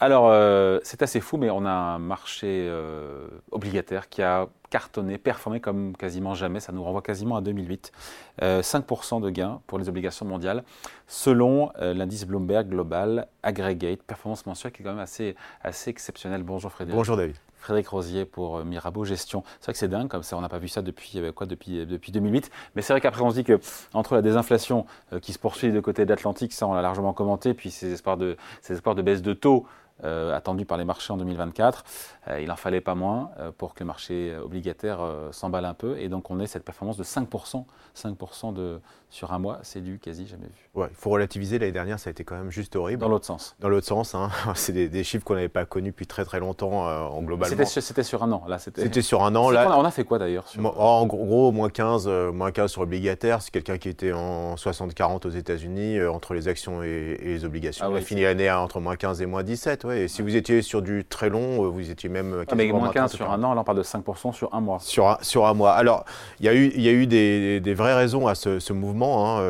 Alors, 0.00 0.28
euh, 0.30 0.78
c'est 0.82 1.02
assez 1.02 1.20
fou, 1.20 1.36
mais 1.36 1.50
on 1.50 1.66
a 1.66 1.70
un 1.70 1.98
marché 1.98 2.66
euh, 2.70 3.28
obligataire 3.52 4.08
qui 4.08 4.22
a 4.22 4.48
cartonné, 4.70 5.18
performé 5.18 5.60
comme 5.60 5.94
quasiment 5.96 6.34
jamais. 6.34 6.58
Ça 6.58 6.72
nous 6.72 6.82
renvoie 6.82 7.02
quasiment 7.02 7.36
à 7.36 7.40
2008. 7.40 7.92
5% 8.40 9.20
de 9.20 9.28
gains 9.28 9.60
pour 9.66 9.78
les 9.78 9.90
obligations 9.90 10.24
mondiales, 10.24 10.64
selon 11.06 11.70
l'indice 11.78 12.24
Bloomberg 12.24 12.68
Global 12.68 13.26
Aggregate, 13.42 14.02
performance 14.02 14.46
mensuelle 14.46 14.72
qui 14.72 14.80
est 14.80 14.84
quand 14.84 14.92
même 14.92 15.00
assez, 15.00 15.34
assez 15.62 15.90
exceptionnelle. 15.90 16.44
Bonjour 16.44 16.72
Frédéric. 16.72 16.96
Bonjour 16.96 17.16
David. 17.18 17.36
Frédéric 17.60 17.88
Rosier 17.88 18.24
pour 18.24 18.56
euh, 18.56 18.64
Mirabeau 18.64 19.04
Gestion. 19.04 19.44
C'est 19.60 19.66
vrai 19.66 19.72
que 19.74 19.78
c'est 19.78 19.88
dingue, 19.88 20.08
comme 20.08 20.22
ça, 20.22 20.36
on 20.36 20.40
n'a 20.40 20.48
pas 20.48 20.58
vu 20.58 20.68
ça 20.68 20.82
depuis, 20.82 21.12
euh, 21.16 21.30
quoi, 21.30 21.46
depuis, 21.46 21.86
depuis 21.86 22.10
2008. 22.10 22.50
Mais 22.74 22.82
c'est 22.82 22.92
vrai 22.92 23.00
qu'après, 23.00 23.22
on 23.22 23.30
se 23.30 23.34
dit 23.34 23.44
que 23.44 23.60
entre 23.92 24.14
la 24.14 24.22
désinflation 24.22 24.86
euh, 25.12 25.20
qui 25.20 25.32
se 25.32 25.38
poursuit 25.38 25.70
de 25.70 25.80
côté 25.80 26.04
de 26.04 26.10
l'Atlantique, 26.10 26.52
ça, 26.52 26.66
on 26.66 26.74
l'a 26.74 26.82
largement 26.82 27.12
commenté, 27.12 27.54
puis 27.54 27.70
ces 27.70 27.92
espoirs 27.92 28.16
de, 28.16 28.36
ces 28.62 28.74
espoirs 28.74 28.94
de 28.94 29.02
baisse 29.02 29.22
de 29.22 29.34
taux 29.34 29.66
attendus 30.02 30.64
par 30.64 30.78
les 30.78 30.84
marchés 30.84 31.12
en 31.12 31.16
2024, 31.16 31.84
il 32.40 32.50
en 32.50 32.56
fallait 32.56 32.80
pas 32.80 32.94
moins 32.94 33.30
pour 33.58 33.74
que 33.74 33.80
le 33.80 33.86
marché 33.86 34.36
obligataire 34.36 35.00
s'emballe 35.32 35.64
un 35.64 35.74
peu. 35.74 35.98
Et 35.98 36.08
donc, 36.08 36.30
on 36.30 36.40
ait 36.40 36.46
cette 36.46 36.64
performance 36.64 36.96
de 36.96 37.04
5%, 37.04 37.64
5% 37.96 38.54
de, 38.54 38.80
sur 39.10 39.32
un 39.32 39.40
mois, 39.40 39.58
c'est 39.62 39.80
du 39.80 39.98
quasi 39.98 40.26
jamais 40.26 40.46
vu. 40.46 40.70
Ouais, 40.74 40.86
il 40.88 40.96
faut 40.96 41.10
relativiser. 41.10 41.58
L'année 41.58 41.72
dernière, 41.72 41.98
ça 41.98 42.08
a 42.08 42.12
été 42.12 42.22
quand 42.22 42.36
même 42.36 42.50
juste 42.50 42.76
horrible. 42.76 43.00
Dans 43.00 43.08
l'autre 43.08 43.26
sens. 43.26 43.56
Dans 43.58 43.68
l'autre 43.68 43.86
sens, 43.86 44.14
hein. 44.14 44.30
c'est 44.54 44.72
des, 44.72 45.04
chiffres 45.04 45.24
qu'on 45.24 45.34
n'avait 45.34 45.48
pas 45.48 45.64
connus 45.64 45.90
depuis 45.90 46.06
très 46.06 46.24
très 46.24 46.38
longtemps 46.38 46.88
euh, 46.88 47.00
en 47.02 47.20
globalement. 47.22 47.64
C'était 47.66 48.02
sur 48.04 48.22
un 48.22 48.30
an. 48.30 48.44
Là, 48.46 48.58
c'était 48.58 49.02
sur 49.02 49.24
un 49.24 49.34
an. 49.34 49.50
Là, 49.50 49.76
on 49.76 49.84
a 49.84 49.90
fait 49.90 50.04
quoi 50.04 50.18
d'ailleurs 50.18 50.46
En 50.76 51.06
gros, 51.06 51.50
moins 51.50 51.70
15, 51.70 52.04
euh, 52.06 52.30
moins 52.30 52.52
15 52.52 52.70
sur 52.70 52.82
obligataire. 52.82 53.42
C'est 53.42 53.50
quelqu'un 53.50 53.78
qui 53.78 53.88
était 53.88 54.12
en 54.12 54.54
60-40 54.54 55.26
aux 55.26 55.30
États-Unis 55.30 55.98
euh, 55.98 56.12
entre 56.12 56.34
les 56.34 56.46
actions 56.46 56.82
et, 56.82 57.18
les 57.20 57.44
obligations. 57.44 57.86
Ah, 57.88 57.90
il 57.92 57.98
a 57.98 58.00
fini 58.00 58.22
l'année 58.22 58.50
entre 58.50 58.78
moins 58.78 58.94
15 58.94 59.22
et 59.22 59.26
moins 59.26 59.42
17. 59.42 59.84
Ouais. 59.84 59.89
Et 59.92 60.08
si 60.08 60.22
vous 60.22 60.36
étiez 60.36 60.62
sur 60.62 60.82
du 60.82 61.04
très 61.04 61.28
long, 61.28 61.68
vous 61.70 61.90
étiez 61.90 62.08
même. 62.08 62.44
Ah, 62.48 62.54
mais 62.54 62.70
moins 62.72 62.90
15 62.90 63.12
sur 63.12 63.30
un 63.30 63.42
an, 63.42 63.54
là 63.54 63.60
on 63.60 63.64
parle 63.64 63.78
de 63.78 63.82
5% 63.82 64.32
sur 64.32 64.54
un 64.54 64.60
mois. 64.60 64.78
Sur 64.80 65.08
un, 65.08 65.18
sur 65.22 65.46
un 65.46 65.54
mois. 65.54 65.72
Alors, 65.72 66.04
il 66.40 66.46
y 66.46 66.48
a 66.48 66.54
eu, 66.54 66.72
y 66.76 66.88
a 66.88 66.92
eu 66.92 67.06
des, 67.06 67.60
des, 67.60 67.74
vraies 67.74 67.94
raisons 67.94 68.26
à 68.26 68.34
ce, 68.34 68.58
ce 68.58 68.72
mouvement. 68.72 69.38
Hein, 69.38 69.42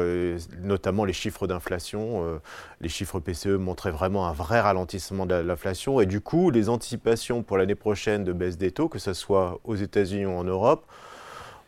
notamment 0.63 1.05
les 1.05 1.13
chiffres 1.13 1.47
d'inflation. 1.47 2.25
Euh, 2.25 2.39
les 2.81 2.89
chiffres 2.89 3.21
PCE 3.21 3.59
montraient 3.59 3.91
vraiment 3.91 4.27
un 4.27 4.33
vrai 4.33 4.61
ralentissement 4.61 5.27
de 5.27 5.35
l'inflation. 5.35 6.01
Et 6.01 6.07
du 6.07 6.21
coup, 6.21 6.51
les 6.51 6.69
anticipations 6.69 7.43
pour 7.43 7.59
l'année 7.59 7.75
prochaine 7.75 8.25
de 8.25 8.33
baisse 8.33 8.59
des 8.59 8.71
taux, 8.71 8.89
que 8.89 8.99
ce 8.99 9.13
soit 9.13 9.61
aux 9.65 9.77
États-Unis 9.77 10.27
ou 10.27 10.33
en 10.33 10.45
Europe, 10.45 10.87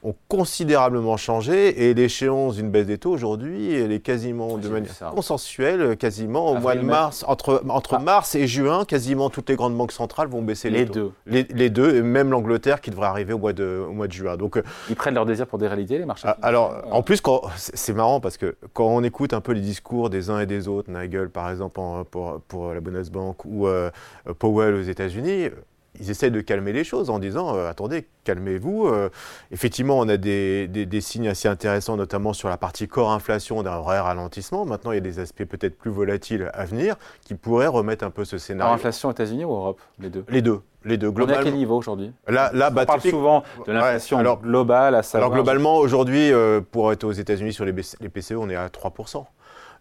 ont 0.03 0.14
considérablement 0.28 1.17
changé 1.17 1.89
et 1.89 1.95
l'échéance 1.95 2.56
d'une 2.56 2.70
baisse 2.70 2.86
des 2.86 2.98
taux 2.98 3.12
aujourd'hui, 3.12 3.72
elle 3.72 3.92
est 3.92 4.00
quasiment 4.00 4.58
de 4.58 4.69
manière 4.69 4.92
consensuelle, 5.14 5.97
quasiment 5.97 6.50
au 6.50 6.58
mois 6.58 6.75
de 6.75 6.81
mars, 6.81 7.25
entre, 7.28 7.62
entre 7.69 7.95
ah. 7.95 7.98
mars 8.00 8.34
et 8.34 8.48
juin, 8.48 8.84
quasiment 8.84 9.30
toutes 9.30 9.48
les 9.48 9.55
grandes 9.55 9.77
banques 9.77 9.92
centrales 9.92 10.27
vont 10.27 10.42
baisser 10.42 10.70
les, 10.70 10.80
les 10.80 10.86
taux. 10.86 10.92
Deux. 10.92 11.12
Les, 11.27 11.47
les, 11.50 11.70
deux. 11.70 11.97
et 11.97 12.03
même 12.03 12.30
l'Angleterre 12.30 12.80
qui 12.80 12.91
devrait 12.91 13.06
arriver 13.06 13.33
au 13.33 13.39
mois 13.39 13.53
de, 13.53 13.84
au 13.89 13.92
mois 13.92 14.08
de 14.08 14.12
juin. 14.12 14.36
Donc, 14.36 14.56
euh, 14.56 14.62
Ils 14.91 14.97
prennent 14.97 15.14
leur 15.14 15.27
désir 15.27 15.47
pour 15.47 15.58
des 15.58 15.69
réalités, 15.69 15.98
les 15.98 16.05
marchés 16.05 16.27
ah, 16.27 16.36
Alors, 16.42 16.83
en 16.91 17.03
plus, 17.03 17.23
c'est 17.56 17.95
marrant 17.95 18.19
parce 18.20 18.36
que 18.36 18.56
quand 18.73 18.86
on 18.86 19.05
écoute 19.05 19.33
un 19.33 19.41
peu 19.41 19.53
les 19.53 19.61
discours 19.61 20.11
des 20.11 20.30
uns 20.30 20.41
et 20.41 20.47
des 20.47 20.67
autres, 20.67 20.91
Nagel 20.91 21.30
par 21.30 21.48
exemple 21.48 21.78
pour, 22.11 22.41
pour 22.48 22.75
la 22.75 22.80
Bundesbank 22.80 23.45
ou 23.45 23.69
euh, 23.69 23.91
Powell 24.39 24.75
aux 24.75 24.83
États-Unis, 24.83 25.50
ils 26.00 26.10
essayent 26.10 26.30
de 26.30 26.40
calmer 26.40 26.72
les 26.72 26.84
choses 26.84 27.10
en 27.10 27.18
disant 27.18 27.56
euh, 27.56 27.68
attendez, 27.68 28.06
calmez-vous. 28.24 28.86
Euh, 28.86 29.10
effectivement, 29.50 29.98
on 29.98 30.08
a 30.08 30.16
des, 30.16 30.66
des, 30.68 31.00
signes 31.00 31.28
assez 31.28 31.48
intéressants, 31.48 31.96
notamment 31.96 32.32
sur 32.32 32.48
la 32.48 32.56
partie 32.56 32.88
corps 32.88 33.12
inflation 33.12 33.62
d'un 33.62 33.78
vrai 33.78 34.00
ralentissement. 34.00 34.64
Maintenant, 34.64 34.92
il 34.92 34.96
y 34.96 34.98
a 34.98 35.02
des 35.02 35.18
aspects 35.18 35.44
peut-être 35.44 35.76
plus 35.76 35.90
volatiles 35.90 36.50
à 36.54 36.64
venir 36.64 36.96
qui 37.24 37.34
pourraient 37.34 37.66
remettre 37.66 38.04
un 38.04 38.10
peu 38.10 38.24
ce 38.24 38.38
scénario. 38.38 38.68
Corps 38.68 38.74
inflation 38.74 39.10
États-Unis 39.10 39.44
ou 39.44 39.52
Europe 39.52 39.80
Les 39.98 40.08
deux? 40.08 40.24
Les 40.28 40.42
deux. 40.42 40.61
Les 40.84 40.96
deux. 40.96 41.11
Globalement, 41.11 41.40
on 41.40 41.44
est 41.44 41.48
à 41.48 41.50
quel 41.50 41.58
niveau 41.58 41.77
aujourd'hui? 41.77 42.12
Là, 42.27 42.50
là 42.55 42.70
bah, 42.70 42.83
on 42.83 42.86
parle 42.86 43.00
souvent 43.02 43.44
de 43.67 43.72
l'inflation 43.72 44.20
globale 44.42 44.94
à 44.96 45.02
savoir. 45.02 45.30
Alors 45.30 45.34
globalement, 45.34 45.77
aujourd'hui, 45.77 46.33
euh, 46.33 46.61
pour 46.61 46.90
être 46.90 47.05
aux 47.05 47.12
États-Unis 47.12 47.52
sur 47.52 47.64
les, 47.64 47.74
les 48.00 48.08
PCE, 48.08 48.33
on 48.33 48.48
est 48.50 48.56
à 48.56 48.67
3%. 48.67 49.24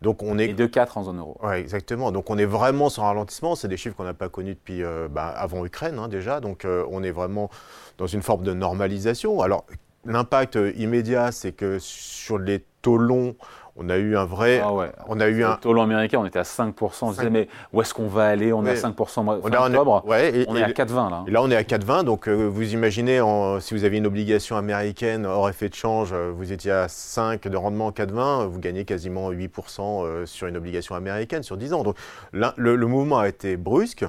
Donc 0.02 0.24
on 0.24 0.40
est... 0.40 0.50
Et 0.50 0.54
2,4 0.54 0.98
en 0.98 1.04
zone 1.04 1.20
euro. 1.20 1.38
Oui, 1.44 1.56
exactement. 1.56 2.12
Donc 2.12 2.30
on 2.30 2.38
est 2.38 2.46
vraiment 2.46 2.90
sur 2.90 3.04
un 3.04 3.08
ralentissement. 3.08 3.56
C'est 3.56 3.68
des 3.68 3.78
chiffres 3.78 3.96
qu'on 3.96 4.04
n'a 4.04 4.14
pas 4.14 4.30
connus 4.30 4.56
depuis 4.56 4.84
euh, 4.84 5.08
bah, 5.08 5.28
avant 5.28 5.66
Ukraine 5.66 6.00
hein, 6.00 6.08
déjà. 6.08 6.40
Donc 6.40 6.66
euh, 6.66 6.86
on 6.90 7.04
est 7.04 7.12
vraiment 7.12 7.50
dans 7.98 8.08
une 8.08 8.22
forme 8.22 8.44
de 8.44 8.54
normalisation. 8.54 9.42
Alors 9.42 9.66
l'impact 10.06 10.58
immédiat, 10.76 11.32
c'est 11.32 11.52
que 11.52 11.78
sur 11.80 12.40
les 12.40 12.66
taux 12.82 12.98
longs, 12.98 13.36
on 13.76 13.90
a 13.90 13.98
eu 13.98 14.18
un 14.18 14.26
vrai. 14.26 14.62
Ah 14.64 14.74
ouais. 14.74 14.92
On 15.08 15.20
a 15.20 15.28
eu 15.28 15.44
un. 15.44 15.56
Taux 15.56 15.80
américain, 15.80 16.20
on 16.20 16.26
était 16.26 16.40
à 16.40 16.44
5%. 16.44 16.74
On 16.82 17.12
se 17.12 17.18
disait, 17.18 17.30
mais 17.30 17.48
où 17.74 17.82
est-ce 17.82 17.94
qu'on 17.94 18.08
va 18.08 18.28
aller? 18.28 18.52
On 18.54 18.66
est 18.66 18.72
à 18.72 18.90
5% 18.90 19.24
mois, 19.24 19.40
fin 19.42 19.66
octobre. 19.66 20.04
Ouais, 20.06 20.46
on 20.48 20.56
est 20.56 20.64
à 20.64 20.70
4,20 20.70 21.10
là. 21.10 21.24
Et 21.28 21.32
là, 21.32 21.42
on 21.42 21.50
est 21.50 21.56
à 21.56 21.64
4,20. 21.64 22.04
Donc, 22.04 22.28
euh, 22.28 22.48
vous 22.48 22.74
imaginez, 22.74 23.22
si 23.60 23.74
vous 23.74 23.84
aviez 23.84 24.00
une 24.00 24.08
obligation 24.08 24.58
américaine 24.58 25.26
hors 25.26 25.50
effet 25.50 25.70
de 25.70 25.76
change, 25.76 26.12
euh, 26.14 26.32
vous 26.36 26.52
étiez 26.52 26.72
à 26.72 26.88
5 26.88 27.48
de 27.48 27.58
rendement 27.58 27.88
en 27.88 27.92
4,20, 27.92 28.48
vous 28.48 28.60
gagnez 28.60 28.86
quasiment 28.86 29.32
8% 29.32 30.06
euh, 30.06 30.26
sur 30.26 30.48
une 30.48 30.58
obligation 30.58 30.96
américaine 30.96 31.44
sur 31.44 31.58
10 31.58 31.74
ans. 31.74 31.84
Donc, 31.84 31.98
le, 32.34 32.76
le 32.76 32.88
mouvement 32.88 33.20
a 33.20 33.28
été 33.28 33.58
brusque. 33.58 34.06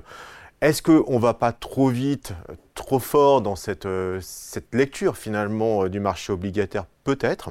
Est-ce 0.60 0.80
qu'on 0.82 1.14
ne 1.16 1.20
va 1.20 1.34
pas 1.34 1.52
trop 1.52 1.88
vite, 1.88 2.34
trop 2.74 3.00
fort 3.00 3.40
dans 3.40 3.56
cette, 3.56 3.88
cette 4.20 4.72
lecture 4.74 5.16
finalement 5.16 5.88
du 5.88 5.98
marché 5.98 6.32
obligataire? 6.32 6.84
Peut-être. 7.02 7.50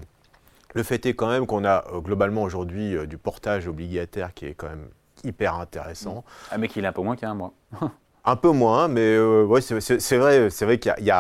Le 0.74 0.84
fait 0.84 1.06
est 1.06 1.14
quand 1.14 1.30
même 1.30 1.46
qu'on 1.46 1.66
a 1.66 1.86
euh, 1.92 2.00
globalement 2.00 2.44
aujourd'hui 2.44 2.96
euh, 2.96 3.06
du 3.06 3.18
portage 3.18 3.68
obligataire 3.68 4.34
qui 4.34 4.46
est 4.46 4.54
quand 4.54 4.70
même 4.70 4.88
hyper 5.24 5.56
intéressant. 5.56 6.24
Ah, 6.50 6.58
mais 6.58 6.68
qu'il 6.68 6.84
est 6.84 6.88
un 6.88 6.94
peu 6.94 7.02
moins 7.02 7.16
qu'il 7.16 7.24
y 7.24 7.28
a 7.28 7.32
un 7.32 7.36
mois. 7.36 7.54
Un 8.24 8.36
peu 8.36 8.52
moins, 8.52 8.88
mais 8.88 9.02
euh, 9.02 9.44
ouais, 9.46 9.62
c'est 9.62 10.18
vrai, 10.18 10.52
c'est 10.52 10.66
vrai 10.66 10.78
qu'il 10.78 10.94
y, 11.00 11.06
y, 11.06 11.08
y, 11.08 11.12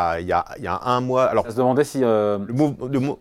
a 0.67 0.79
un 0.83 1.01
mois. 1.01 1.23
Alors, 1.23 1.45
ça 1.45 1.51
se 1.51 1.57
demandait 1.57 1.83
si 1.83 2.03
euh, 2.03 2.37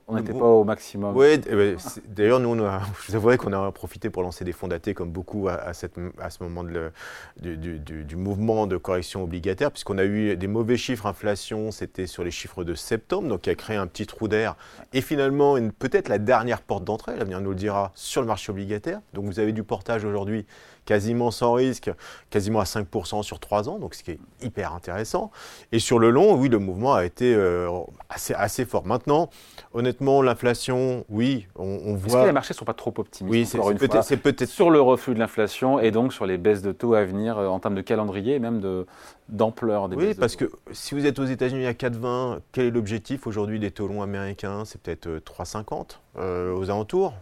on 0.06 0.16
n'était 0.16 0.34
pas 0.34 0.44
au 0.44 0.64
maximum. 0.64 1.16
Oui, 1.16 1.40
eh 1.46 1.56
ben, 1.56 1.76
d'ailleurs, 2.06 2.40
nous, 2.40 2.54
je 3.00 3.08
vous 3.08 3.16
avouerai 3.16 3.38
qu'on 3.38 3.54
a 3.54 3.72
profité 3.72 4.10
pour 4.10 4.22
lancer 4.22 4.44
des 4.44 4.52
fonds 4.52 4.68
datés 4.68 4.92
comme 4.92 5.10
beaucoup 5.10 5.48
à, 5.48 5.72
cette, 5.72 5.94
à 6.20 6.28
ce 6.28 6.42
moment 6.42 6.62
de 6.62 6.68
le, 6.68 6.92
du, 7.40 7.78
du, 7.78 8.04
du, 8.04 8.16
mouvement 8.16 8.66
de 8.66 8.76
correction 8.76 9.24
obligataire, 9.24 9.70
puisqu'on 9.70 9.96
a 9.96 10.04
eu 10.04 10.36
des 10.36 10.46
mauvais 10.46 10.76
chiffres 10.76 11.06
inflation, 11.06 11.70
c'était 11.70 12.06
sur 12.06 12.22
les 12.22 12.30
chiffres 12.30 12.64
de 12.64 12.74
septembre, 12.74 13.28
donc 13.28 13.40
qui 13.42 13.50
a 13.50 13.54
créé 13.54 13.78
un 13.78 13.86
petit 13.86 14.06
trou 14.06 14.28
d'air. 14.28 14.56
Et 14.92 15.00
finalement, 15.00 15.56
peut-être 15.78 16.10
la 16.10 16.18
dernière 16.18 16.60
porte 16.60 16.84
d'entrée, 16.84 17.16
l'avenir 17.16 17.40
nous 17.40 17.50
le 17.50 17.56
dira, 17.56 17.92
sur 17.94 18.20
le 18.20 18.26
marché 18.26 18.52
obligataire. 18.52 19.00
Donc 19.14 19.24
vous 19.24 19.40
avez 19.40 19.52
du 19.52 19.62
portage 19.62 20.04
aujourd'hui 20.04 20.44
quasiment 20.90 21.30
sans 21.30 21.52
risque, 21.52 21.88
quasiment 22.30 22.58
à 22.58 22.64
5% 22.64 23.22
sur 23.22 23.38
3 23.38 23.68
ans, 23.68 23.78
donc 23.78 23.94
ce 23.94 24.02
qui 24.02 24.10
est 24.10 24.18
hyper 24.42 24.74
intéressant. 24.74 25.30
Et 25.70 25.78
sur 25.78 26.00
le 26.00 26.10
long, 26.10 26.34
oui, 26.34 26.48
le 26.48 26.58
mouvement 26.58 26.94
a 26.94 27.04
été 27.04 27.32
euh, 27.32 27.70
assez, 28.08 28.34
assez 28.34 28.64
fort. 28.64 28.84
Maintenant, 28.84 29.30
honnêtement, 29.72 30.20
l'inflation, 30.20 31.04
oui, 31.08 31.46
on, 31.54 31.94
voit... 31.94 32.08
Est-ce 32.08 32.22
que 32.22 32.26
les 32.26 32.32
marchés 32.32 32.54
ne 32.54 32.58
sont 32.58 32.64
pas 32.64 32.74
trop 32.74 32.92
optimistes 32.96 33.32
Oui, 33.32 33.46
c'est 33.46 34.16
peut-être 34.16 34.40
peut 34.40 34.46
sur 34.46 34.68
le 34.68 34.80
reflux 34.80 35.14
de 35.14 35.20
l'inflation 35.20 35.78
et 35.78 35.92
donc 35.92 36.12
sur 36.12 36.26
les 36.26 36.38
baisses 36.38 36.62
de 36.62 36.72
taux 36.72 36.94
à 36.94 37.04
venir 37.04 37.38
euh, 37.38 37.46
en 37.46 37.60
termes 37.60 37.76
de 37.76 37.82
calendrier 37.82 38.34
et 38.34 38.40
même 38.40 38.60
de, 38.60 38.84
d'ampleur 39.28 39.88
des 39.88 39.94
Oui, 39.94 40.14
parce 40.14 40.34
que 40.34 40.50
si 40.72 40.96
vous 40.96 41.06
êtes 41.06 41.20
aux 41.20 41.24
États-Unis 41.24 41.66
à 41.66 41.72
4,20, 41.72 42.40
quel 42.50 42.66
est 42.66 42.70
l'objectif 42.72 43.28
aujourd'hui 43.28 43.60
des 43.60 43.70
taux 43.70 43.86
longs 43.86 44.02
américains? 44.02 44.64
C'est 44.64 44.82
peut-être 44.82 45.06
3,50 45.08 45.98
euh, 46.18 46.52
aux 46.52 46.68
alentours. 46.68 47.14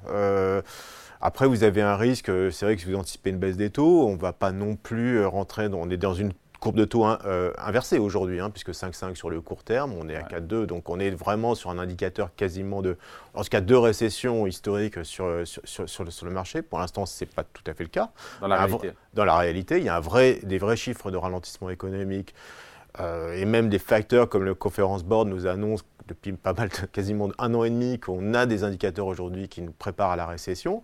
Après, 1.20 1.46
vous 1.46 1.64
avez 1.64 1.82
un 1.82 1.96
risque, 1.96 2.28
euh, 2.28 2.50
c'est 2.50 2.64
vrai 2.64 2.76
que 2.76 2.82
si 2.82 2.88
vous 2.88 2.96
anticipez 2.96 3.30
une 3.30 3.38
baisse 3.38 3.56
des 3.56 3.70
taux, 3.70 4.06
on 4.06 4.12
ne 4.12 4.20
va 4.20 4.32
pas 4.32 4.52
non 4.52 4.76
plus 4.76 5.18
euh, 5.18 5.28
rentrer, 5.28 5.68
dans, 5.68 5.78
on 5.78 5.90
est 5.90 5.96
dans 5.96 6.14
une 6.14 6.32
courbe 6.60 6.76
de 6.76 6.84
taux 6.84 7.06
euh, 7.06 7.52
inversée 7.58 7.98
aujourd'hui, 7.98 8.40
hein, 8.40 8.50
puisque 8.50 8.70
5,5 8.70 9.16
sur 9.16 9.30
le 9.30 9.40
court 9.40 9.64
terme, 9.64 9.92
on 9.94 10.08
est 10.08 10.14
à 10.14 10.22
4,2, 10.22 10.66
donc 10.66 10.88
on 10.88 11.00
est 11.00 11.10
vraiment 11.10 11.56
sur 11.56 11.70
un 11.70 11.78
indicateur 11.78 12.30
quasiment 12.36 12.82
de, 12.82 12.96
en 13.34 13.42
tout 13.42 13.48
cas, 13.48 13.60
deux 13.60 13.78
récessions 13.78 14.46
historiques 14.46 15.04
sur, 15.04 15.42
sur, 15.44 15.88
sur, 15.88 16.04
le, 16.04 16.30
marché. 16.30 16.62
Pour 16.62 16.78
l'instant, 16.78 17.04
ce 17.06 17.24
n'est 17.24 17.30
pas 17.30 17.44
tout 17.44 17.62
à 17.66 17.74
fait 17.74 17.84
le 17.84 17.90
cas. 17.90 18.10
Dans 18.40 18.48
la 18.48 18.56
réalité. 18.56 18.92
Dans 19.14 19.24
la 19.24 19.36
réalité, 19.36 19.78
il 19.78 19.84
y 19.84 19.88
a 19.88 19.96
un 19.96 20.00
vrai, 20.00 20.40
des 20.44 20.58
vrais 20.58 20.76
chiffres 20.76 21.10
de 21.10 21.16
ralentissement 21.16 21.70
économique 21.70 22.34
et 22.98 23.44
même 23.44 23.68
des 23.68 23.78
facteurs 23.78 24.28
comme 24.28 24.44
le 24.44 24.54
Conference 24.54 25.04
Board 25.04 25.28
nous 25.28 25.46
annonce 25.46 25.84
depuis 26.08 26.32
pas 26.32 26.54
mal, 26.54 26.70
quasiment 26.92 27.28
un 27.38 27.54
an 27.54 27.64
et 27.64 27.70
demi, 27.70 28.00
qu'on 28.00 28.34
a 28.34 28.46
des 28.46 28.64
indicateurs 28.64 29.06
aujourd'hui 29.06 29.48
qui 29.48 29.62
nous 29.62 29.72
préparent 29.72 30.10
à 30.10 30.16
la 30.16 30.26
récession. 30.26 30.82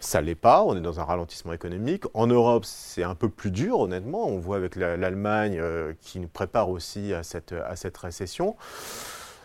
Ça 0.00 0.20
l'est 0.20 0.36
pas, 0.36 0.62
on 0.62 0.76
est 0.76 0.80
dans 0.80 1.00
un 1.00 1.04
ralentissement 1.04 1.52
économique. 1.52 2.04
En 2.14 2.28
Europe, 2.28 2.64
c'est 2.64 3.02
un 3.02 3.16
peu 3.16 3.28
plus 3.28 3.50
dur, 3.50 3.80
honnêtement. 3.80 4.28
On 4.28 4.38
voit 4.38 4.56
avec 4.56 4.76
l'Allemagne 4.76 5.58
euh, 5.58 5.92
qui 6.00 6.20
nous 6.20 6.28
prépare 6.28 6.68
aussi 6.68 7.12
à 7.12 7.24
cette, 7.24 7.52
à 7.52 7.74
cette 7.74 7.96
récession. 7.96 8.54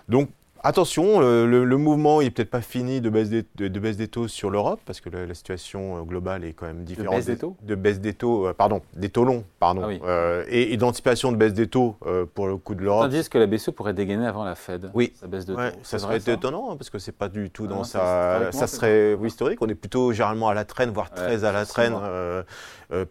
Donc, 0.09 0.29
attention, 0.63 1.19
le, 1.19 1.77
mouvement 1.77 2.21
n'est 2.21 2.31
peut-être 2.31 2.49
pas 2.49 2.61
fini 2.61 3.01
de 3.01 3.09
baisse 3.09 3.29
des, 3.29 3.45
de, 3.55 3.79
baisse 3.79 3.97
des 3.97 4.07
taux 4.07 4.27
sur 4.27 4.49
l'Europe, 4.49 4.79
parce 4.85 5.01
que 5.01 5.09
la, 5.09 5.33
situation 5.33 6.03
globale 6.03 6.45
est 6.45 6.53
quand 6.53 6.65
même 6.65 6.83
différente. 6.83 7.11
De 7.11 7.17
baisse 7.17 7.25
des 7.25 7.37
taux 7.37 7.55
De 7.61 7.75
baisse 7.75 7.99
des 7.99 8.13
taux, 8.13 8.53
pardon, 8.57 8.81
des 8.95 9.09
taux 9.09 9.25
longs, 9.25 9.43
pardon. 9.59 9.99
Ah 10.05 10.41
et, 10.47 10.75
d'anticipation 10.77 11.31
de 11.31 11.37
baisse 11.37 11.53
des 11.53 11.67
taux 11.67 11.97
pour 12.33 12.47
le 12.47 12.57
coup 12.57 12.75
de 12.75 12.81
l'Europe. 12.81 13.09
Disent 13.09 13.29
que 13.29 13.37
la 13.37 13.47
BCE 13.47 13.71
pourrait 13.71 13.93
dégainer 13.93 14.25
avant 14.25 14.43
la 14.43 14.55
Fed. 14.55 14.89
Oui. 14.93 15.13
Sa 15.15 15.27
baisse 15.27 15.45
de 15.45 15.55
taux. 15.55 15.77
Ça 15.83 15.99
serait 15.99 16.17
étonnant, 16.17 16.71
hein, 16.71 16.77
parce 16.77 16.89
que 16.89 16.99
c'est 16.99 17.11
pas 17.11 17.29
du 17.29 17.49
tout 17.49 17.67
dans 17.67 17.83
sa. 17.83 18.51
Ça, 18.51 18.67
serait 18.67 19.17
historique. 19.23 19.61
On 19.61 19.67
est 19.67 19.75
plutôt 19.75 20.11
généralement 20.11 20.49
à 20.49 20.53
la 20.53 20.65
traîne, 20.65 20.89
voire 20.89 21.11
très 21.11 21.43
à 21.43 21.51
la 21.51 21.65
traîne 21.65 21.95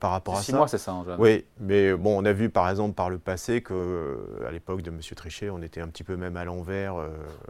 par 0.00 0.10
rapport 0.10 0.34
à 0.34 0.38
ça. 0.38 0.44
Six 0.44 0.54
mois, 0.54 0.68
c'est 0.68 0.78
ça, 0.78 0.92
en 0.92 1.04
Oui, 1.18 1.44
mais 1.60 1.92
bon, 1.94 2.20
on 2.20 2.24
a 2.24 2.32
vu 2.32 2.48
par 2.48 2.68
exemple 2.70 2.94
par 2.94 3.10
le 3.10 3.18
passé 3.18 3.60
que 3.60 4.18
à 4.46 4.50
l'époque 4.50 4.82
de 4.82 4.90
M. 4.90 4.98
Trichet, 5.16 5.50
on 5.50 5.62
était 5.62 5.80
un 5.80 5.88
petit 5.88 6.04
peu 6.04 6.16
même 6.16 6.36
à 6.36 6.44
l'envers 6.44 6.94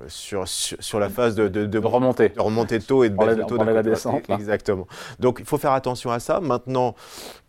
euh, 0.00 0.04
sur, 0.08 0.46
sur, 0.48 1.00
la 1.00 1.08
phase 1.08 1.34
de, 1.34 1.48
de, 1.48 1.66
de, 1.66 1.78
remontée. 1.78 2.28
de 2.30 2.40
remontée 2.40 2.78
de 2.78 2.84
taux 2.84 3.04
et 3.04 3.10
de 3.10 3.16
baisse 3.16 3.36
de 3.36 3.42
taux. 3.42 3.58
De 3.58 3.64
la 3.64 3.82
descente. 3.82 4.28
Exactement. 4.30 4.86
Donc 5.18 5.38
il 5.40 5.44
faut 5.44 5.58
faire 5.58 5.72
attention 5.72 6.10
à 6.10 6.20
ça. 6.20 6.40
Maintenant, 6.40 6.94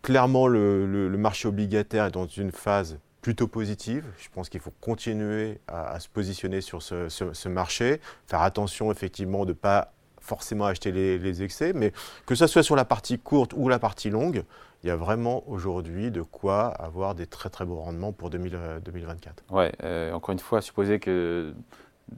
clairement, 0.02 0.46
le, 0.46 0.86
le, 0.86 1.18
marché 1.18 1.48
obligataire 1.48 2.06
est 2.06 2.10
dans 2.10 2.26
une 2.26 2.52
phase 2.52 2.98
plutôt 3.22 3.48
positive. 3.48 4.04
Je 4.18 4.28
pense 4.32 4.48
qu'il 4.48 4.60
faut 4.60 4.72
continuer 4.80 5.60
à, 5.68 5.98
se 6.00 6.08
positionner 6.08 6.60
sur 6.60 6.82
ce, 6.82 7.08
ce, 7.08 7.48
marché, 7.48 8.00
faire 8.26 8.42
attention 8.42 8.92
effectivement 8.92 9.44
de 9.44 9.50
ne 9.50 9.54
pas 9.54 9.92
forcément 10.20 10.66
acheter 10.66 10.92
les, 10.92 11.18
les, 11.18 11.42
excès, 11.42 11.72
mais 11.74 11.92
que 12.26 12.34
ce 12.34 12.46
soit 12.46 12.62
sur 12.62 12.76
la 12.76 12.84
partie 12.84 13.18
courte 13.18 13.52
ou 13.54 13.68
la 13.68 13.78
partie 13.78 14.10
longue, 14.10 14.44
il 14.82 14.88
y 14.88 14.90
a 14.90 14.96
vraiment 14.96 15.42
aujourd'hui 15.48 16.10
de 16.10 16.20
quoi 16.20 16.66
avoir 16.66 17.14
des 17.14 17.26
très 17.26 17.48
très 17.48 17.64
beaux 17.64 17.76
rendements 17.76 18.12
pour 18.12 18.28
2024. 18.28 19.44
Ouais, 19.50 19.72
euh, 19.82 20.12
encore 20.12 20.32
une 20.32 20.38
fois, 20.38 20.60
supposer 20.60 21.00
que 21.00 21.54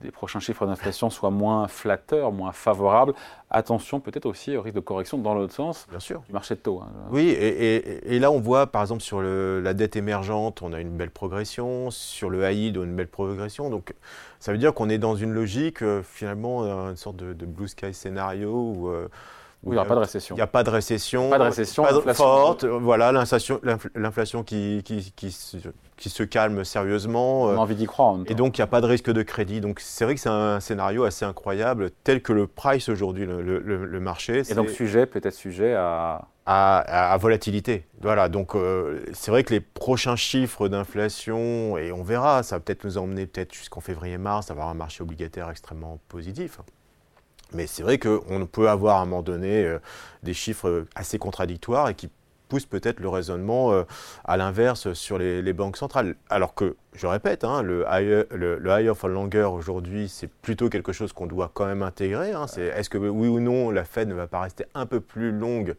des 0.01 0.11
prochains 0.11 0.41
chiffres 0.41 0.67
d'inflation 0.67 1.11
soient 1.11 1.31
moins 1.31 1.69
flatteurs, 1.69 2.33
moins 2.33 2.53
favorables, 2.53 3.15
attention 3.51 4.01
peut-être 4.01 4.27
aussi 4.27 4.57
au 4.57 4.63
risque 4.63 4.75
de 4.75 4.81
correction 4.81 5.19
dans 5.19 5.35
l'autre 5.35 5.55
sens 5.55 5.87
Bien 5.91 6.01
sûr. 6.01 6.23
du 6.27 6.33
marché 6.33 6.55
de 6.55 6.61
taux. 6.61 6.81
Hein. 6.83 6.91
Oui, 7.11 7.29
et, 7.29 8.19
là 8.19 8.31
on 8.31 8.41
voit 8.41 8.67
par 8.67 8.83
exemple 8.83 9.03
sur 9.03 9.23
la 9.23 9.75
dette 9.75 9.97
émergente, 9.97 10.63
on 10.63 10.73
a 10.73 10.81
une 10.81 10.97
belle 10.97 11.11
progression, 11.11 11.91
sur 11.91 12.31
le 12.31 12.51
yield, 12.53 12.79
on 12.79 12.83
a 12.83 12.85
une 12.85 12.97
belle 12.97 13.09
progression. 13.09 13.71
Donc 13.71 13.95
ça 14.41 14.53
veut 14.53 14.59
dire 14.59 14.75
qu'on 14.75 14.89
est 14.89 14.99
dans 14.99 15.17
une 15.17 15.33
logique, 15.33 15.83
euh, 15.83 16.03
finalement, 16.03 16.63
une 16.89 16.97
sorte 16.97 17.17
de, 17.17 17.47
blue 17.47 17.69
sky 17.69 17.93
scénario 17.95 18.51
où... 18.51 18.89
Euh, 18.89 19.09
il 19.67 19.73
n'y 19.73 19.79
aura 19.79 19.87
pas 19.87 19.95
de 19.95 20.01
récession. 20.01 20.35
Il 20.35 20.39
n'y 20.39 20.43
a 20.43 20.47
pas 20.47 20.63
de 20.63 20.71
récession. 20.71 21.31
Pas 21.31 21.39
de 21.39 21.45
récession. 21.45 21.83
Pas 21.83 22.15
forte. 22.15 22.65
Voilà, 22.65 23.13
l'inflation 23.13 24.43
qui, 24.45 24.83
qui, 24.85 25.13
qui, 25.17 25.31
se 26.11 26.23
calme 26.23 26.65
sérieusement. 26.65 27.43
On 27.43 27.55
a 27.55 27.57
envie 27.57 27.75
d'y 27.75 27.87
croire. 27.87 28.19
Et 28.27 28.35
donc, 28.35 28.59
il 28.59 28.61
n'y 28.61 28.65
a 28.65 28.69
pas 28.69 28.81
de 28.81 28.87
risque 28.87 29.11
de 29.11 29.23
crédit. 29.23 29.61
Donc, 29.61 29.81
c'est 29.81 30.05
vrai 30.05 30.15
que 30.15 30.21
c'est 30.21 30.29
un 30.29 30.61
scénario 30.61 31.05
assez 31.05 31.25
incroyable, 31.25 31.91
tel 32.05 32.23
que 32.23 32.33
le 32.33 32.47
price 32.47 32.89
aujourd'hui, 32.89 33.27
le, 33.27 34.01
marché. 34.01 34.43
Et 34.49 34.55
donc, 34.55 34.71
sujet, 34.71 35.07
peut-être 35.07 35.35
sujet 35.35 35.75
à... 35.75 36.29
À, 36.49 37.17
volatilité. 37.19 37.87
Voilà, 38.01 38.29
donc 38.29 38.55
euh, 38.55 39.01
c'est 39.13 39.33
vrai 39.33 39.43
que 39.43 39.53
les 39.53 39.59
prochains 39.59 40.15
chiffres 40.15 40.69
d'inflation, 40.69 41.77
et 41.77 41.91
on 41.91 42.05
verra, 42.05 42.45
ça 42.45 42.55
va 42.55 42.61
peut-être 42.61 42.85
nous 42.85 42.99
emmener 42.99 43.27
peut-être 43.27 43.53
jusqu'en 43.53 43.81
février-mars, 43.81 44.49
avoir 44.53 44.69
un 44.69 44.75
marché 44.75 45.03
obligataire 45.03 45.51
extrêmement 45.51 45.99
positif. 46.07 46.61
Mais 47.53 47.67
c'est 47.67 47.83
vrai 47.83 47.99
qu'on 47.99 48.47
peut 48.51 48.69
avoir 48.69 48.99
à 48.99 49.03
un 49.03 49.05
moment 49.05 49.23
donné 49.23 49.65
euh, 49.65 49.79
des 50.23 50.35
chiffres 50.35 50.85
assez 50.95 51.19
contradictoires 51.19 51.89
et 51.89 51.95
qui 51.95 52.11
poussent 52.49 52.67
peut-être 52.67 53.01
le 53.01 53.09
raisonnement 53.09 53.73
euh, 53.73 53.83
à 54.25 54.37
l'inverse 54.37 54.93
sur 54.93 55.19
les, 55.19 55.53
banques 55.53 55.77
centrales. 55.77 56.17
Alors 56.29 56.55
que, 56.55 56.77
je 56.95 57.07
répète, 57.07 57.45
hein, 57.45 57.63
le, 57.63 57.85
higher, 57.89 58.95
for 58.97 59.09
longer 59.09 59.45
aujourd'hui, 59.45 60.09
c'est 60.09 60.29
plutôt 60.29 60.69
quelque 60.69 60.93
chose 60.93 61.13
qu'on 61.13 61.27
doit 61.27 61.51
quand 61.53 61.67
même 61.67 61.83
intégrer. 61.83 62.33
Hein. 62.33 62.47
est-ce 62.57 62.91
que 62.91 62.99
oui 62.99 63.29
ou 63.29 63.41
non, 63.41 63.71
la 63.71 63.85
Fed 63.85 64.09
ne 64.09 64.15
va 64.15 64.27
pas 64.27 64.41
rester 64.41 64.65
un 64.75 64.87
peu 64.87 65.01
plus 65.01 65.33
longue 65.33 65.77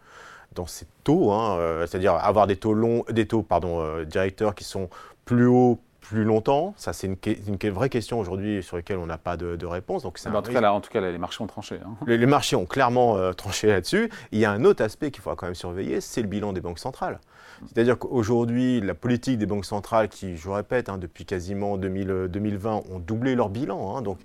dans 0.56 0.66
ses 0.66 0.88
taux, 1.04 1.32
hein, 1.32 1.58
euh, 1.58 1.86
c'est-à-dire 1.86 2.14
avoir 2.14 2.48
des 2.48 2.56
taux 2.56 2.74
longs, 2.74 3.04
des 3.10 3.28
taux 3.28 3.44
pardon, 3.44 4.04
directeurs 4.04 4.56
qui 4.56 4.64
sont 4.64 4.90
plus 5.26 5.46
hauts, 5.46 5.80
plus 6.10 6.24
longtemps 6.24 6.74
Ça, 6.78 6.94
c'est 6.94 7.08
une, 7.08 7.72
vraie 7.72 7.90
question 7.90 8.20
aujourd'hui 8.20 8.64
sur 8.64 8.78
laquelle 8.78 8.98
on 8.98 9.06
n'a 9.06 9.18
pas 9.18 9.36
de, 9.36 9.66
réponse. 9.66 10.04
Donc 10.04 10.20
en, 10.26 10.42
tout 10.42 10.52
cas, 10.52 10.62
là, 10.62 10.74
en 10.74 10.80
tout 10.80 10.90
cas, 10.90 11.02
les 11.02 11.18
marchés 11.18 11.44
ont 11.44 11.48
tranché. 11.48 11.80
Hein. 11.84 11.96
Les, 12.08 12.26
marchés 12.26 12.56
ont 12.56 12.66
clairement 12.66 13.18
euh, 13.18 13.34
tranché 13.34 13.68
là-dessus. 13.68 14.10
Il 14.32 14.40
y 14.40 14.46
a 14.46 14.52
un 14.52 14.64
autre 14.64 14.84
aspect 14.84 15.12
qu'il 15.12 15.22
faudra 15.22 15.36
quand 15.36 15.48
même 15.48 15.56
surveiller, 15.56 16.00
c'est 16.00 16.22
le 16.22 16.28
bilan 16.28 16.54
des 16.54 16.62
banques 16.62 16.80
centrales. 16.80 17.20
C'est-à-dire 17.66 17.98
qu'aujourd'hui, 17.98 18.82
la 18.82 18.94
politique 18.94 19.38
des 19.38 19.48
banques 19.48 19.66
centrales, 19.66 20.10
qui, 20.10 20.38
je 20.38 20.44
vous 20.44 20.54
répète, 20.54 20.90
hein, 20.90 20.98
depuis 20.98 21.26
quasiment 21.26 21.78
2020, 21.78 22.84
ont 22.92 23.00
doublé 23.00 23.36
leur 23.36 23.50
bilan. 23.50 23.98
Hein. 23.98 24.02
donc, 24.02 24.20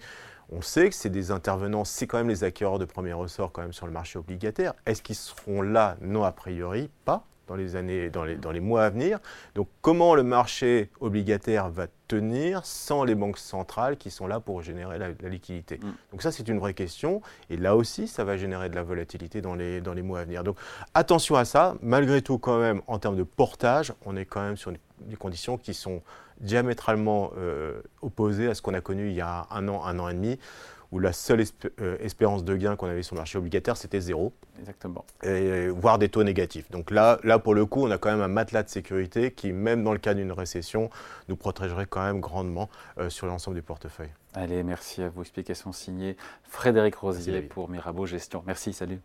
on 0.55 0.61
sait 0.61 0.91
que 0.91 0.95
c'est 0.95 1.09
des 1.09 1.31
intervenants, 1.31 1.85
c'est 1.85 2.07
quand 2.07 2.19
même 2.19 2.29
les 2.29 2.45
acquéreurs 2.45 2.79
de 2.79 2.85
premier 2.85 3.15
ressort 3.15 3.53
quand 3.53 3.63
même 3.63 3.73
sur 3.73 3.87
le 3.87 3.93
marché 3.93 4.19
obligataire. 4.19 4.75
Est-ce 4.85 5.03
qu'ils 5.03 5.17
seront 5.17 5.63
là? 5.63 5.97
Non, 6.03 6.25
a 6.25 6.33
priori, 6.33 6.91
pas 7.07 7.25
dans 7.53 7.57
les 7.57 7.77
années, 7.77 8.09
dans 8.09 8.25
les, 8.25 8.37
dans 8.37 8.51
les 8.51 8.61
mois 8.61 8.85
à 8.85 8.89
venir. 8.89 9.19
Donc, 9.55 9.69
comment 9.83 10.15
le 10.15 10.23
marché 10.23 10.89
obligataire 11.01 11.69
va 11.69 11.87
tenir 12.09 12.65
sans 12.65 13.05
les 13.05 13.15
banques 13.15 13.37
centrales 13.37 13.99
qui 13.99 14.11
sont 14.11 14.27
là 14.27 14.41
pour 14.41 14.63
générer 14.63 14.99
la, 14.99 15.11
liquidité 15.29 15.77
mm. 15.77 15.93
Donc, 16.13 16.23
ça, 16.23 16.33
c'est 16.33 16.49
une 16.49 16.59
vraie 16.59 16.73
question. 16.73 17.21
Et 17.51 17.59
là 17.59 17.77
aussi, 17.77 18.09
ça 18.09 18.25
va 18.25 18.39
générer 18.39 18.71
de 18.71 18.75
la 18.75 18.83
volatilité 18.83 19.43
dans 19.43 19.55
les, 19.55 19.83
dans 19.83 19.93
les 19.93 20.01
mois 20.01 20.21
à 20.21 20.25
venir. 20.25 20.45
Donc, 20.45 20.57
attention 20.95 21.37
à 21.37 21.45
ça. 21.45 21.75
Malgré 21.83 22.23
tout, 22.23 22.39
quand 22.39 22.59
même, 22.59 22.81
en 22.87 22.99
termes 22.99 23.17
de 23.17 23.23
portage, 23.23 23.93
on 24.07 24.17
est 24.17 24.25
quand 24.25 24.41
même 24.41 24.57
sur 24.57 24.73
des 24.73 25.17
conditions 25.17 25.59
qui 25.59 25.75
sont 25.75 26.01
diamétralement 26.41 27.33
euh, 27.37 27.83
opposées 28.01 28.49
à 28.49 28.55
ce 28.55 28.63
qu'on 28.63 28.73
a 28.73 28.81
connu 28.81 29.09
il 29.09 29.15
y 29.15 29.21
a 29.21 29.47
un 29.51 29.69
an, 29.69 29.85
un 29.85 29.99
an 29.99 30.09
et 30.09 30.15
demi 30.15 30.39
où 30.93 30.99
la 30.99 31.13
seule 31.13 31.43
euh, 31.81 31.97
espérance 32.01 32.45
de 32.45 32.55
gain 32.55 32.77
qu'on 32.77 32.87
avait 32.87 33.03
sur 33.03 33.17
le 33.17 33.21
marché 33.21 33.39
obligataire, 33.39 33.77
c'était 33.77 34.01
zéro. 34.01 34.33
Exactement. 34.61 35.05
Et, 35.23 35.69
voire 35.69 35.99
des 35.99 36.11
taux 36.11 36.23
négatifs. 36.23 36.71
Donc 36.71 36.91
là, 36.91 37.19
là, 37.25 37.39
pour 37.39 37.55
le 37.55 37.65
coup, 37.65 37.83
on 37.83 37.91
a 37.91 37.99
quand 37.99 38.11
même 38.11 38.21
un 38.21 38.29
matelas 38.29 38.63
de 38.63 38.69
sécurité 38.69 39.33
qui, 39.33 39.53
même 39.53 39.83
dans 39.83 39.93
le 39.93 39.99
cas 39.99 40.13
d'une 40.15 40.33
récession, 40.33 40.91
nous 41.29 41.37
protégerait 41.37 41.87
quand 41.87 42.05
même 42.05 42.21
grandement 42.21 42.69
euh, 42.99 43.09
sur 43.09 43.27
l'ensemble 43.27 43.57
du 43.57 43.63
portefeuille. 43.63 44.13
Allez, 44.35 44.63
merci 44.63 45.03
à 45.03 45.09
vous. 45.09 45.23
Explication 45.23 45.73
signée 45.73 46.17
Frédéric 46.45 46.95
Rosier 46.97 47.41
pour 47.41 47.71
Mirabeau 47.71 48.07
Gestion. 48.07 48.43
Merci, 48.47 48.73
salut. 48.73 49.01